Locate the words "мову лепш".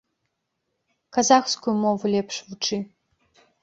1.85-2.35